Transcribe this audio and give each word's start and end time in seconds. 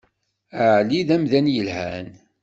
Ɛli 0.75 1.01
d 1.07 1.09
amdan 1.15 1.47
yelhan. 1.53 2.07